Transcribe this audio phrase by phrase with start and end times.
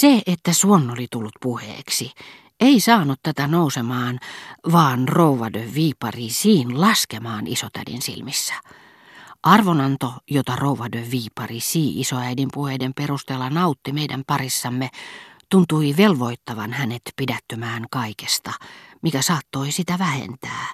[0.00, 2.12] Se, että Suon oli tullut puheeksi,
[2.60, 4.18] ei saanut tätä nousemaan,
[4.72, 8.54] vaan rouva de Viiparisiin laskemaan isotädin silmissä.
[9.42, 14.90] Arvonanto, jota rouva de Viiparisi isoäidin puheiden perusteella nautti meidän parissamme,
[15.50, 18.52] tuntui velvoittavan hänet pidättymään kaikesta,
[19.02, 20.66] mikä saattoi sitä vähentää.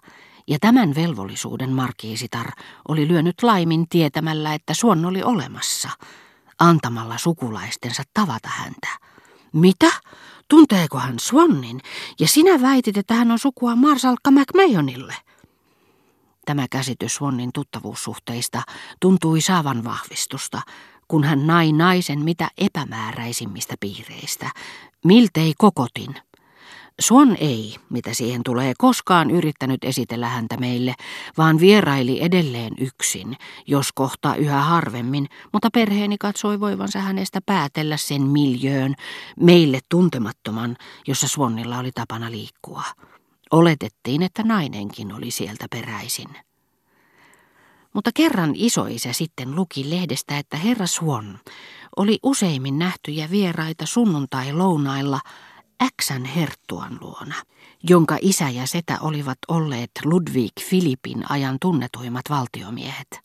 [0.47, 2.51] Ja tämän velvollisuuden markiisitar
[2.89, 5.89] oli lyönyt laimin tietämällä, että Suon oli olemassa,
[6.59, 9.14] antamalla sukulaistensa tavata häntä.
[9.55, 9.93] Mitä?
[10.48, 11.81] Tunteeko hän Swannin?
[12.21, 15.14] Ja sinä väitit, että hän on sukua Marsalkka McMahonille.
[16.46, 18.62] Tämä käsitys Swannin tuttavuussuhteista
[19.00, 20.62] tuntui saavan vahvistusta,
[21.09, 24.50] kun hän nai naisen mitä epämääräisimmistä piireistä,
[25.04, 26.14] miltei kokotin.
[27.00, 30.94] Swan ei, mitä siihen tulee, koskaan yrittänyt esitellä häntä meille,
[31.39, 33.36] vaan vieraili edelleen yksin,
[33.67, 38.94] jos kohta yhä harvemmin, mutta perheeni katsoi voivansa hänestä päätellä sen miljöön,
[39.41, 42.83] meille tuntemattoman, jossa Swannilla oli tapana liikkua.
[43.51, 46.29] Oletettiin, että nainenkin oli sieltä peräisin.
[47.95, 51.39] Mutta kerran isoisä sitten luki lehdestä, että herra Swan
[51.97, 55.20] oli useimmin nähtyjä vieraita sunnuntai-lounailla
[55.83, 57.34] Äksän herttuan luona,
[57.83, 63.20] jonka isä ja setä olivat olleet Ludwig Filipin ajan tunnetuimmat valtiomiehet.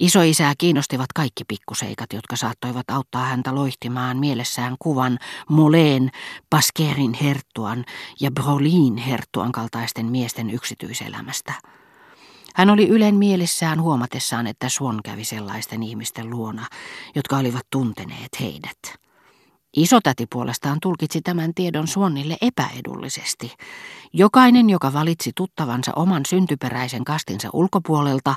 [0.00, 6.10] Isoisää kiinnostivat kaikki pikkuseikat, jotka saattoivat auttaa häntä loihtimaan mielessään kuvan Moleen,
[6.50, 7.84] Paskerin herttuan
[8.20, 11.52] ja Brolin herttuan kaltaisten miesten yksityiselämästä.
[12.54, 16.66] Hän oli ylen mielessään huomatessaan, että Swan kävi sellaisten ihmisten luona,
[17.14, 19.05] jotka olivat tunteneet heidät.
[19.76, 23.52] Isotäti puolestaan tulkitsi tämän tiedon Suonnille epäedullisesti.
[24.12, 28.34] Jokainen, joka valitsi tuttavansa oman syntyperäisen kastinsa ulkopuolelta,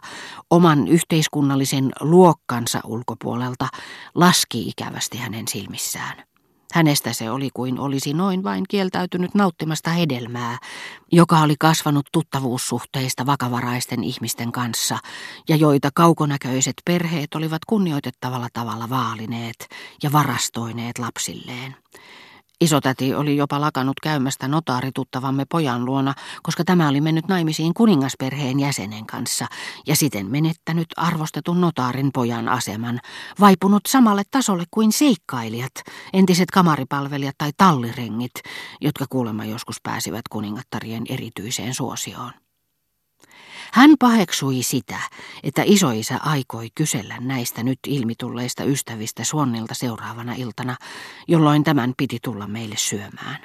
[0.50, 3.68] oman yhteiskunnallisen luokkansa ulkopuolelta,
[4.16, 6.28] laski ikävästi hänen silmissään.
[6.73, 10.58] Hänestä se oli kuin olisi noin vain kieltäytynyt nauttimasta hedelmää,
[11.12, 14.97] joka oli kasvanut tuttavuussuhteista vakavaraisten ihmisten kanssa
[15.50, 19.68] ja joita kaukonäköiset perheet olivat kunnioitettavalla tavalla vaalineet
[20.03, 21.75] ja varastoineet lapsilleen.
[22.62, 29.06] Isotäti oli jopa lakannut käymästä notaarituttavamme pojan luona, koska tämä oli mennyt naimisiin kuningasperheen jäsenen
[29.06, 29.46] kanssa
[29.88, 33.00] ja siten menettänyt arvostetun notaarin pojan aseman,
[33.40, 35.72] vaipunut samalle tasolle kuin seikkailijat,
[36.14, 38.36] entiset kamaripalvelijat tai tallirengit,
[38.81, 42.31] jotka kuulemma joskus pääsivät kuningattarien erityiseen suosioon.
[43.74, 45.00] Hän paheksui sitä,
[45.44, 50.75] että isoisä aikoi kysellä näistä nyt ilmitulleista ystävistä Suonnilta seuraavana iltana,
[51.28, 53.38] jolloin tämän piti tulla meille syömään.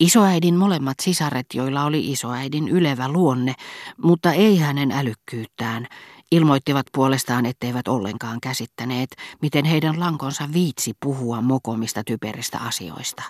[0.00, 3.54] Isoäidin molemmat sisaret, joilla oli isoäidin ylevä luonne,
[4.02, 5.86] mutta ei hänen älykkyyttään,
[6.32, 13.22] ilmoittivat puolestaan, etteivät ollenkaan käsittäneet, miten heidän lankonsa viitsi puhua mokomista typeristä asioista.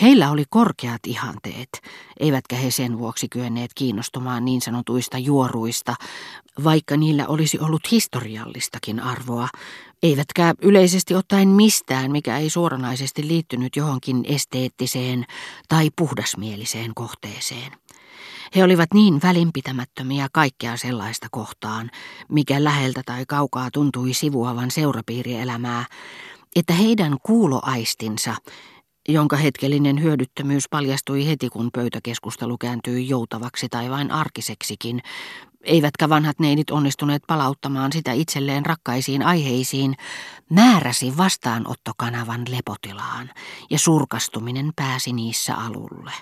[0.00, 1.68] Heillä oli korkeat ihanteet,
[2.20, 5.94] eivätkä he sen vuoksi kyenneet kiinnostumaan niin sanotuista juoruista,
[6.64, 9.48] vaikka niillä olisi ollut historiallistakin arvoa,
[10.02, 15.24] eivätkä yleisesti ottaen mistään, mikä ei suoranaisesti liittynyt johonkin esteettiseen
[15.68, 17.72] tai puhdasmieliseen kohteeseen.
[18.56, 21.90] He olivat niin välinpitämättömiä kaikkea sellaista kohtaan,
[22.28, 25.84] mikä läheltä tai kaukaa tuntui sivuavan seurapiirielämää,
[26.56, 28.36] että heidän kuuloaistinsa
[29.08, 35.02] jonka hetkellinen hyödyttömyys paljastui heti, kun pöytäkeskustelu kääntyi joutavaksi tai vain arkiseksikin,
[35.64, 39.94] eivätkä vanhat neidit onnistuneet palauttamaan sitä itselleen rakkaisiin aiheisiin,
[40.50, 43.30] määräsi vastaanottokanavan lepotilaan,
[43.70, 46.12] ja surkastuminen pääsi niissä alulle.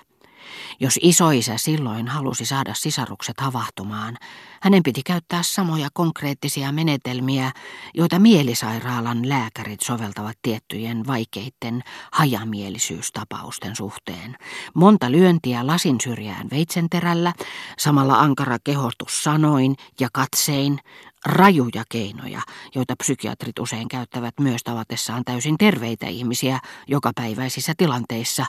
[0.79, 4.17] Jos isoisä silloin halusi saada sisarukset havahtumaan,
[4.61, 7.51] hänen piti käyttää samoja konkreettisia menetelmiä,
[7.93, 14.35] joita mielisairaalan lääkärit soveltavat tiettyjen vaikeitten hajamielisyystapausten suhteen.
[14.73, 17.33] Monta lyöntiä lasin syrjään veitsenterällä,
[17.77, 20.79] samalla ankara kehotus sanoin ja katsein,
[21.25, 22.41] rajuja keinoja,
[22.75, 28.45] joita psykiatrit usein käyttävät myös tavatessaan täysin terveitä ihmisiä jokapäiväisissä tilanteissa,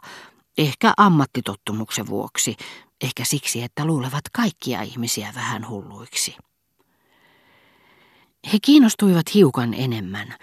[0.58, 2.56] Ehkä ammattitottumuksen vuoksi,
[3.00, 6.36] ehkä siksi, että luulevat kaikkia ihmisiä vähän hulluiksi.
[8.52, 10.34] He kiinnostuivat hiukan enemmän,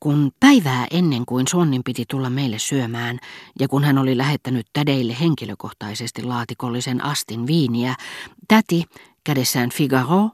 [0.00, 3.18] kun päivää ennen kuin Sonnin piti tulla meille syömään
[3.60, 7.94] ja kun hän oli lähettänyt tädeille henkilökohtaisesti laatikollisen astin viiniä,
[8.48, 8.84] täti
[9.24, 10.30] kädessään Figaro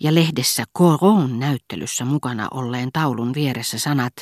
[0.00, 4.14] ja lehdessä Coron näyttelyssä mukana olleen taulun vieressä sanat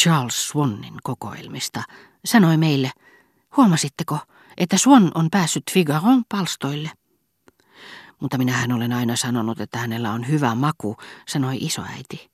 [0.00, 1.82] Charles Swannin kokoelmista,
[2.24, 2.90] sanoi meille–
[3.56, 4.18] Huomasitteko,
[4.56, 6.90] että Swan on päässyt Figaron palstoille?
[8.20, 10.96] Mutta minähän olen aina sanonut, että hänellä on hyvä maku,
[11.28, 12.30] sanoi isoäiti.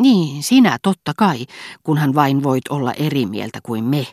[0.00, 1.46] Niin, sinä totta kai,
[1.82, 4.06] kunhan vain voit olla eri mieltä kuin me,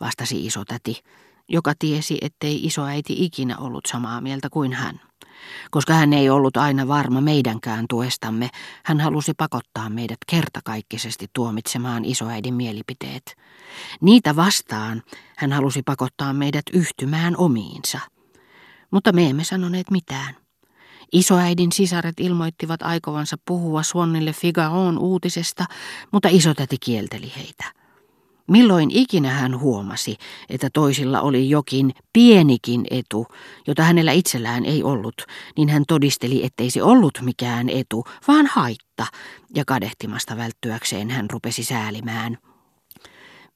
[0.00, 1.02] vastasi isotäti,
[1.48, 5.00] joka tiesi, ettei isoäiti ikinä ollut samaa mieltä kuin hän.
[5.70, 8.50] Koska hän ei ollut aina varma meidänkään tuestamme,
[8.84, 13.36] hän halusi pakottaa meidät kertakaikkisesti tuomitsemaan isoäidin mielipiteet.
[14.00, 15.02] Niitä vastaan
[15.36, 18.00] hän halusi pakottaa meidät yhtymään omiinsa.
[18.90, 20.36] Mutta me emme sanoneet mitään.
[21.12, 25.64] Isoäidin sisaret ilmoittivat aikovansa puhua Suonnille Figaron uutisesta,
[26.12, 27.77] mutta isotäti kielteli heitä.
[28.48, 30.16] Milloin ikinä hän huomasi,
[30.48, 33.26] että toisilla oli jokin pienikin etu,
[33.66, 35.14] jota hänellä itsellään ei ollut,
[35.56, 39.06] niin hän todisteli, ettei se ollut mikään etu, vaan haitta,
[39.54, 42.38] ja kadehtimasta välttyäkseen hän rupesi säälimään.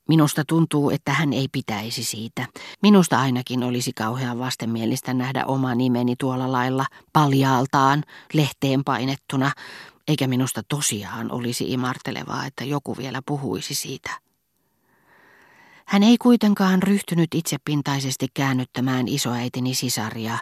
[0.08, 2.46] Minusta tuntuu, että hän ei pitäisi siitä.
[2.82, 9.52] Minusta ainakin olisi kauhean vastenmielistä nähdä oma nimeni tuolla lailla paljaaltaan, lehteen painettuna,
[10.08, 14.10] eikä minusta tosiaan olisi imartelevaa, että joku vielä puhuisi siitä.
[15.92, 20.38] Hän ei kuitenkaan ryhtynyt itsepintaisesti käännyttämään isoäitini sisaria,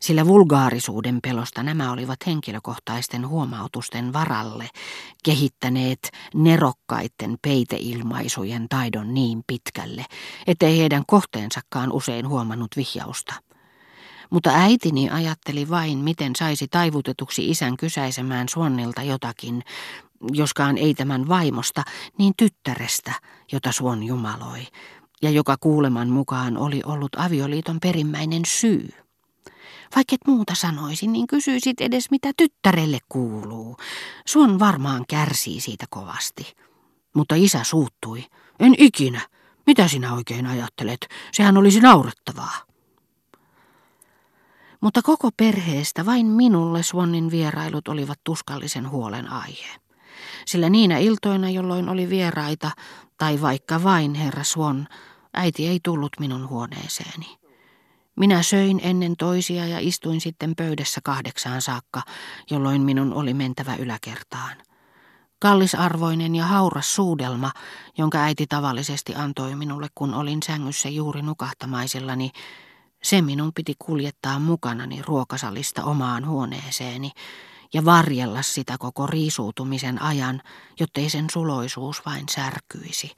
[0.00, 4.68] sillä vulgaarisuuden pelosta nämä olivat henkilökohtaisten huomautusten varalle
[5.24, 5.98] kehittäneet
[6.34, 10.04] nerokkaiden peiteilmaisujen taidon niin pitkälle,
[10.46, 13.34] ettei heidän kohteensakaan usein huomannut vihjausta.
[14.30, 19.62] Mutta äitini ajatteli vain, miten saisi taivutetuksi isän kysäisemään Suonnilta jotakin,
[20.32, 21.82] joskaan ei tämän vaimosta,
[22.18, 23.12] niin tyttärestä,
[23.52, 24.66] jota Suon jumaloi,
[25.22, 28.88] ja joka kuuleman mukaan oli ollut avioliiton perimmäinen syy.
[29.96, 33.76] Vaikka et muuta sanoisin, niin kysyisit edes mitä tyttärelle kuuluu.
[34.26, 36.52] Suon varmaan kärsii siitä kovasti.
[37.14, 38.24] Mutta isä suuttui.
[38.60, 39.20] En ikinä.
[39.66, 41.08] Mitä sinä oikein ajattelet?
[41.32, 42.62] Sehän olisi naurettavaa.
[44.80, 49.81] Mutta koko perheestä vain minulle Swannin vierailut olivat tuskallisen huolen aihe.
[50.46, 52.70] Sillä niinä iltoina, jolloin oli vieraita,
[53.18, 54.88] tai vaikka vain herra Swan,
[55.34, 57.38] äiti ei tullut minun huoneeseeni.
[58.16, 62.02] Minä söin ennen toisia ja istuin sitten pöydässä kahdeksaan saakka,
[62.50, 64.56] jolloin minun oli mentävä yläkertaan.
[65.38, 67.50] Kallisarvoinen ja hauras suudelma,
[67.98, 72.30] jonka äiti tavallisesti antoi minulle, kun olin sängyssä juuri nukahtamaisillani,
[73.02, 77.10] se minun piti kuljettaa mukanani ruokasalista omaan huoneeseeni
[77.74, 80.42] ja varjella sitä koko riisuutumisen ajan,
[80.80, 83.10] jottei sen suloisuus vain särkyisi,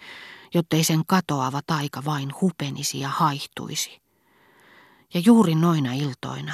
[0.54, 4.00] jottei sen katoava taika vain hupenisi ja haihtuisi.
[5.14, 6.52] Ja juuri noina iltoina,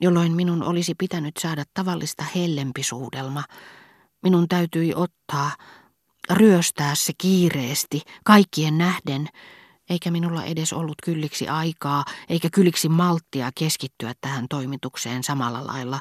[0.00, 3.44] jolloin minun olisi pitänyt saada tavallista hellempisuudelma,
[4.22, 5.50] minun täytyi ottaa,
[6.30, 9.28] ryöstää se kiireesti, kaikkien nähden,
[9.90, 16.00] eikä minulla edes ollut kylliksi aikaa eikä kylliksi malttia keskittyä tähän toimitukseen samalla lailla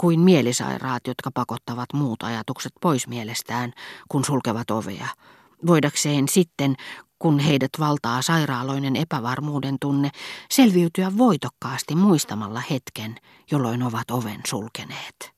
[0.00, 3.72] kuin mielisairaat, jotka pakottavat muut ajatukset pois mielestään,
[4.08, 5.08] kun sulkevat ovea.
[5.66, 6.76] Voidakseen sitten,
[7.18, 10.10] kun heidät valtaa sairaaloinen epävarmuuden tunne,
[10.50, 13.14] selviytyä voitokkaasti muistamalla hetken,
[13.50, 15.33] jolloin ovat oven sulkeneet.